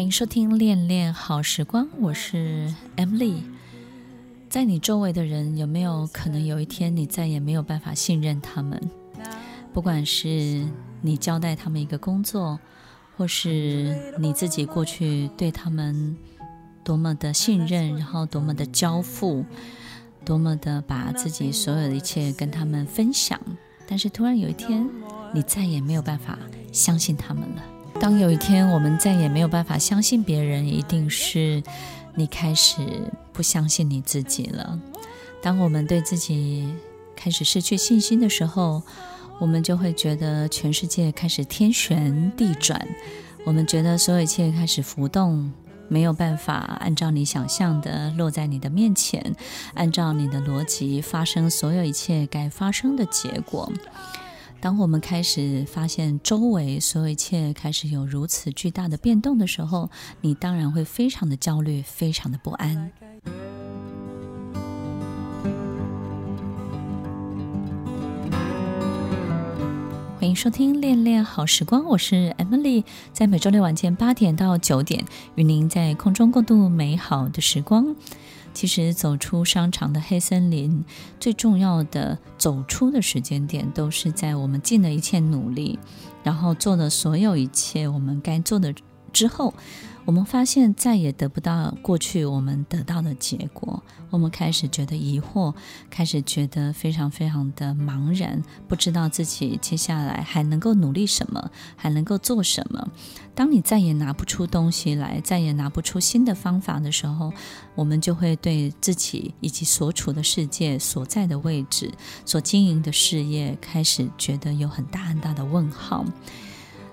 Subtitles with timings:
[0.00, 3.42] 欢迎收听《恋恋好时光》，我是 Emily。
[4.48, 8.80] 在你周围的人，有没有可能有一天你再也没有办法信任他们？
[9.74, 10.66] 不管是
[11.02, 12.58] 你交代他们一个工作，
[13.14, 16.16] 或是你自己过去对他们
[16.82, 19.44] 多么的信任，然后多么的交付，
[20.24, 23.38] 多么的把自己所有的一切跟他们分享，
[23.86, 24.88] 但是突然有一天，
[25.34, 26.38] 你再也没有办法
[26.72, 27.62] 相信他们了。
[28.00, 31.62] 当有一天我们再也没有办法相信别人，一定是
[32.14, 32.80] 你开始
[33.30, 34.80] 不相信你自己了。
[35.42, 36.74] 当我们对自己
[37.14, 38.82] 开始失去信心的时候，
[39.38, 42.88] 我们就会觉得全世界开始天旋地转，
[43.44, 45.52] 我们觉得所有一切开始浮动，
[45.86, 49.36] 没有办法按照你想象的落在你的面前，
[49.74, 53.70] 按照你的逻辑发生所有一切该发生的结果。
[54.62, 59.88] 当我们开始发现周围所有一切开始有如此巨大的变动的时候，
[60.20, 62.92] 你当然会非常的焦虑，非常的不安。
[70.18, 75.02] 欢迎收听《恋恋好时光》，我是 Emily，在每周六晚间八点到九点，
[75.36, 77.96] 与您在空中共度美好的时光。
[78.52, 80.84] 其实走出商场的黑森林，
[81.18, 85.78] 最重要的走出的时间点，都是在我们尽了一切努力，
[86.22, 88.74] 然后做了所有一切我们该做的
[89.12, 89.54] 之后。
[90.06, 95.54] 我们发现再也得不到过去我们得到的结果，我们开始觉得疑惑，
[95.88, 102.88] 开始觉得非常非常的茫然，不知道自己接下来还能够努力什么，还能够做什么。
[103.34, 107.32] 当你再也拿不出东西来，再也拿不出新的方法的时候，
[107.76, 111.92] 我们就会对自己以及所处的世界、所在的位置、
[112.24, 116.04] 所经营的事业，开始觉得有很大很大的问号。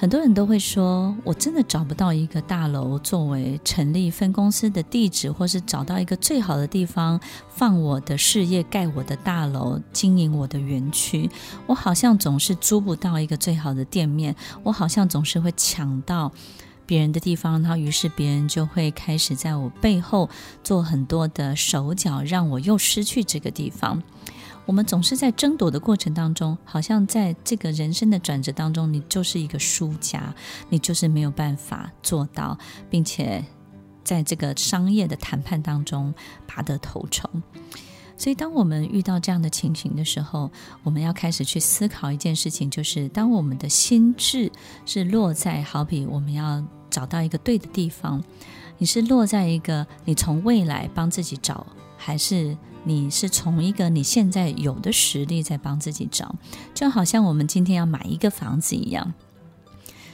[0.00, 7.20] 很多人都会说，我真的找不到一个大楼作为成立分公司的地址，或是找到一个最好的地方
[7.50, 11.28] 放我的事业、盖我的大楼、经营我的园区。
[11.66, 16.32] 我好像总是租不到一个最好的店面，我好像总是会抢到
[16.86, 20.30] 别人的地方，然后于是别人就会开始在我背后
[20.64, 24.02] 做很多的手脚，让我又失去这个地方。
[24.70, 30.32] 我们总是在争夺的过程当中，好像在这个人生的转折当中，你就是一个输家，
[30.68, 32.56] 你就是没有办法做到，
[32.88, 33.44] 并且
[34.04, 36.14] 在这个商业的谈判当中
[36.46, 37.28] 拔得头筹。
[38.16, 40.48] 所以，当我们遇到这样的情形的时候，
[40.84, 44.52] 我们要开始去思考一件事情，就是当我们的心智
[44.86, 48.22] 是落在，好比我们要找到一个对的地方，
[48.78, 51.66] 你是落在一个你从未来帮自己找，
[51.96, 52.56] 还是？
[52.84, 56.34] 你是从一个你现在有的实力在帮自己找，
[56.74, 59.12] 就好像我们今天要买一个房子一样。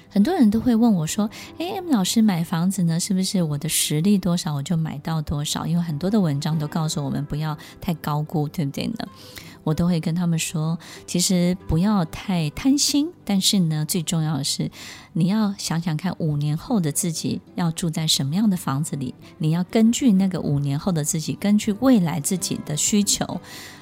[0.08, 1.28] 很多人都会问我说
[1.58, 9.06] ：“诶，M 老师买房子呢，是不是我的实力多少我就买到多少？”因为很多的文章都告诉我们不要太高估，对不对呢？
[9.66, 10.78] 我都会跟他们说，
[11.08, 14.70] 其实不要太贪心，但是呢，最重要的是，
[15.12, 23.40] 你要想想看，五年后的自己要住在什么样的房子里，你要根据那个五年后的自己，根据未来自己的需求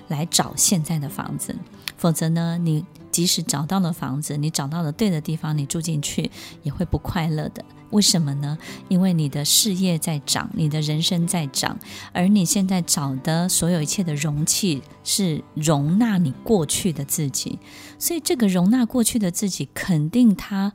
[0.08, 1.54] 来找现在的房子，
[1.98, 2.82] 否则呢，你
[3.14, 6.28] 即使找到了房子，你找到了对的地方，你住进去
[6.64, 7.64] 也会不快乐的。
[7.90, 8.58] 为什么呢？
[8.88, 11.78] 因为你的事业在涨，你的人生在涨，
[12.12, 17.60] 而你现在找的所有一切的容器是容纳你过去的自己，
[18.00, 20.72] 所以这个容纳过去的自己，肯定它。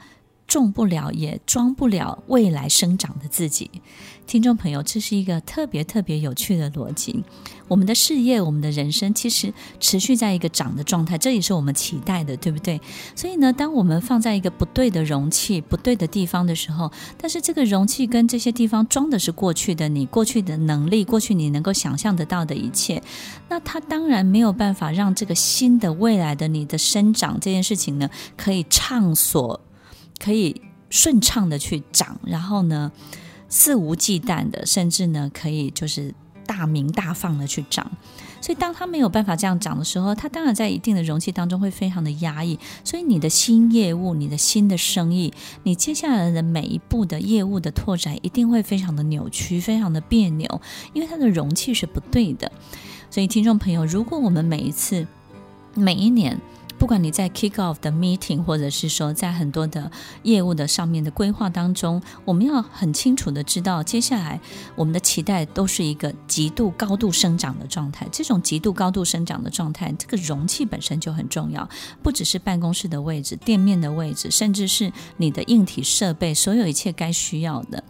[0.50, 3.70] 种不了，也装不了未来生长的自己。
[4.26, 7.24] 听众朋友，这是一个特别特别有趣的逻辑。
[7.68, 12.80] 我们的事业，我们的人生，其实持续在一个长的状态，这也是我们期待的，对不对？
[13.16, 23.02] 所以呢，当我们放在一个不对的容器、不对的地方的时候，但是这个容器跟这些地方装的是过去的你、过去的能力、过去你能够想象得到的一切，
[23.50, 29.60] 那它当然没有办法让这个新的未来的你的生长这件事情呢，可以畅所。
[30.19, 32.91] 可以顺畅的去长，然后呢，
[33.47, 36.13] 肆无忌惮的，甚至呢，可以就是
[36.45, 37.89] 大明大放的去长。
[38.42, 42.57] 所以，当他没有办法这样长的时候，他当然在一定的容器当中会非常的压抑。
[42.86, 45.33] 所以，你的新业务、你的新的生意、
[45.63, 50.62] 你接下来的每一步的业务的拓展，一定会非常的扭曲、非常的别扭，
[50.94, 52.50] 因为它的容器是不对的。
[53.12, 55.06] 所以，听众朋友，如果我们每一次、
[55.75, 56.39] 每一年，
[56.80, 59.92] 不管你在 kick off 的 meeting，或者是说在很多的
[60.24, 64.40] 业务的上面的规划当中，我们要很清楚的知道，接下来
[64.76, 68.08] 我们的期待都是一个极度高度生长的状态。
[68.14, 71.68] 这种极度高度生长的状态，这个容器本身就很重要，
[72.02, 77.84] 不只是办公室的位置、店面的位置，甚至是你的硬体设备，所有一切该需要的。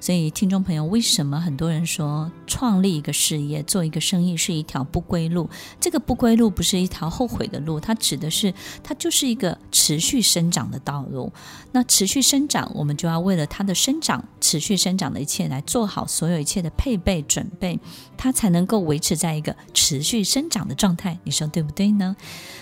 [0.00, 5.48] 所以，听众朋友，为什么很多人说创立一个事业、做一个生意是一条不归路？
[5.78, 8.52] 这个不归路不是一条后悔的路，它指的是
[8.82, 11.32] 它就是一个持续生长的道路。
[11.70, 17.78] 那持续生长，我们就要为了它的生长、持续生长的一切来做好所有一切的配备准备，
[18.16, 21.18] 它才能够维持在一个持续生长的状态。
[21.22, 22.16] 你说对不对呢？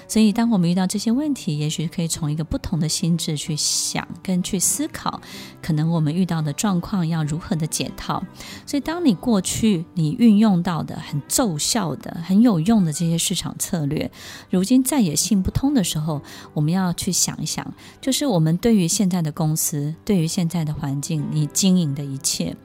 [0.08, 5.20] 所以，当我们遇到这些问题，也许可以从一个不同的心智去想跟去思考，
[5.62, 8.20] 可能我们遇到的状况要如何的解套。
[8.66, 14.10] 所以，当你过去你运用到的很奏效的、很有用的这些市场策略，
[14.50, 16.20] 如今再也行不通的时候，
[16.52, 22.56] 我们要去想一想，就是我们对于现在的公司、对于现在的环境，你经营的一切，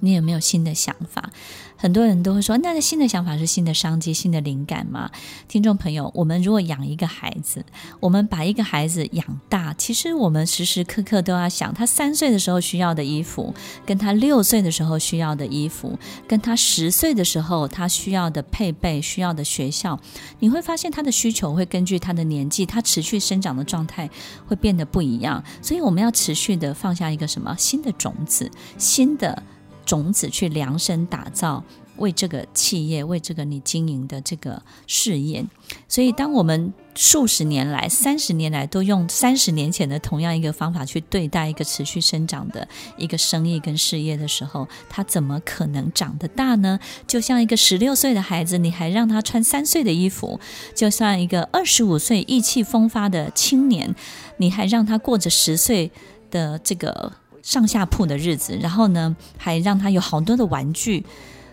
[0.00, 1.30] 你有没有新的想法？
[1.78, 5.10] 很多人都会说，那新的想法是新的商机、新的灵感吗？
[5.46, 7.62] 听众朋友，我们如果养一个孩子，
[8.00, 13.54] 我们把一个孩子养大，其实我们时时刻刻都要想，他三岁的时候需要的衣服，
[13.84, 20.00] 跟他六岁的时候需要的衣服，跟他十岁的时候他需要的配备、需要的学校，
[20.38, 24.08] 你会发现他的需求会根据他的年纪、他持续生长的状态
[24.46, 25.44] 会变得不一样。
[25.60, 29.42] 所以我们要持续的放下一个什么新的种子，新的。
[29.86, 31.64] 种子去量身打造，
[31.96, 35.42] 为这个企业，为这个你经营的这个事业。
[35.88, 42.66] 所以，当我们数十年来、三十年来都用三十年前的同样一个方法去对待一个持续生长的
[42.96, 46.78] 一个生意跟事业的时候，它怎么可能长得大呢？
[47.06, 50.38] 就像一个十六岁的孩子，你还让他穿三岁的衣服；
[50.74, 53.94] 就像一个二十五岁意气风发的青年，
[54.38, 55.90] 你还让他过着十岁
[56.30, 57.12] 的这个。
[57.46, 61.06] 上下铺的日子，然后呢，还让他有好多的玩具。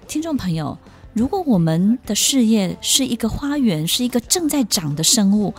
[0.07, 0.75] 听众朋友，
[1.13, 5.53] 如果我们的事业是一个花园，是一个正在长的生物。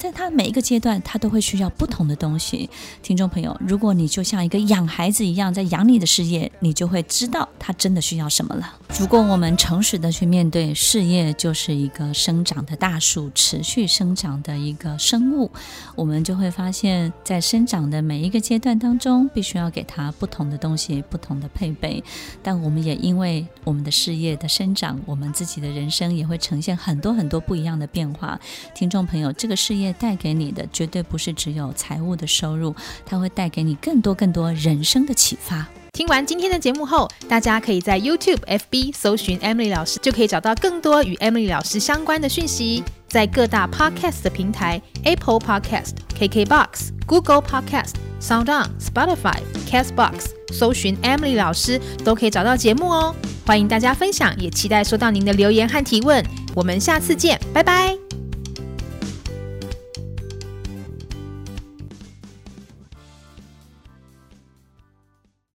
[0.00, 2.70] 在他每一个阶段，他都会需要不同的东西。
[3.02, 8.76] 听众朋友，如果你就像一个养孩子一样在养你的事业，你就会知道他真的需要什么了。
[8.98, 15.50] 如果我们诚实的去面对事业，就是一个生长的大树，持续生长的一个生物，
[15.94, 22.02] 我们就会发现，在生长的每一个阶段当中，必须要给他不同的东西，不同的配备。
[22.42, 28.40] 但我们也因为我们的事业的生长，我们自己的人生也会呈现很多很多不一样的变化。
[28.74, 35.66] 听众朋友，这个事业带给你的绝对不是只有财务的收入，它会带给你更多更多人生的启发。
[35.92, 42.82] 听完今天的节目后，大家可以在 YouTube、FB 搜寻 Emily 老师，就可以找到更多与 Emily 老师相关的讯息。
[43.08, 53.12] 在各大 Podcast 的平台，Apple Podcast、KKBox、Google Podcast、SoundOn、Spotify、Castbox，搜寻 Emily 老师都可以找到节目哦。
[53.44, 56.24] 欢迎大家分享，也期待收到您的留言和提问。
[56.54, 58.09] 我们下次见，拜拜。